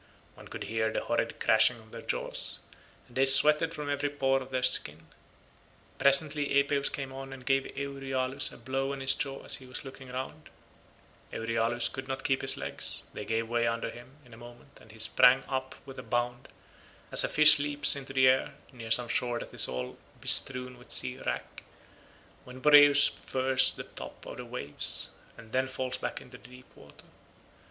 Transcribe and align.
One 0.33 0.47
could 0.47 0.63
hear 0.63 0.91
the 0.91 1.01
horrid 1.03 1.39
crashing 1.39 1.77
of 1.77 1.91
their 1.91 2.01
jaws, 2.01 2.57
and 3.07 3.15
they 3.15 3.27
sweated 3.27 3.71
from 3.71 3.87
every 3.87 4.09
pore 4.09 4.41
of 4.41 4.49
their 4.49 4.63
skin. 4.63 5.05
Presently 5.99 6.57
Epeus 6.59 6.89
came 6.89 7.13
on 7.13 7.31
and 7.31 7.45
gave 7.45 7.71
Euryalus 7.77 8.51
a 8.51 8.57
blow 8.57 8.93
on 8.93 8.97
the 8.97 9.05
jaw 9.05 9.45
as 9.45 9.57
he 9.57 9.67
was 9.67 9.85
looking 9.85 10.09
round; 10.09 10.49
Euryalus 11.31 11.87
could 11.87 12.07
not 12.07 12.23
keep 12.23 12.41
his 12.41 12.57
legs; 12.57 13.03
they 13.13 13.23
gave 13.25 13.47
way 13.47 13.67
under 13.67 13.91
him 13.91 14.15
in 14.25 14.33
a 14.33 14.37
moment 14.37 14.71
and 14.81 14.91
he 14.91 14.97
sprang 14.97 15.43
up 15.47 15.75
with 15.85 15.99
a 15.99 16.01
bound, 16.01 16.47
as 17.11 17.23
a 17.23 17.27
fish 17.29 17.59
leaps 17.59 17.95
into 17.95 18.11
the 18.11 18.27
air 18.27 18.55
near 18.73 18.89
some 18.89 19.07
shore 19.07 19.37
that 19.37 19.53
is 19.53 19.67
all 19.67 19.99
bestrewn 20.19 20.79
with 20.79 20.89
sea 20.89 21.19
wrack, 21.27 21.61
when 22.43 22.59
Boreas 22.59 23.07
furs 23.07 23.71
the 23.75 23.83
top 23.83 24.25
of 24.25 24.37
the 24.37 24.45
waves, 24.45 25.11
and 25.37 25.51
then 25.51 25.67
falls 25.67 25.99
back 25.99 26.19
into 26.19 26.39
deep 26.39 26.65
water. 26.75 27.05